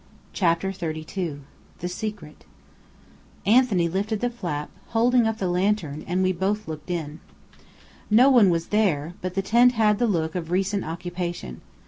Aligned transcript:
CHAPTER 0.33 0.71
XXXII 0.71 1.41
THE 1.77 1.87
SECRET 1.87 2.43
Anthony 3.45 3.87
lifted 3.87 4.19
the 4.19 4.31
flap, 4.31 4.71
holding 4.87 5.27
up 5.27 5.37
the 5.37 5.47
lantern, 5.47 6.03
and 6.07 6.23
we 6.23 6.31
both 6.31 6.67
looked 6.67 6.89
in. 6.89 7.19
No 8.09 8.27
one 8.27 8.49
was 8.49 8.69
there 8.69 9.13
but 9.21 9.35
the 9.35 9.43
tent 9.43 9.73
had 9.73 9.99
the 9.99 10.07
look 10.07 10.33
of 10.33 10.49
recent 10.49 10.83
occupation. 10.83 11.61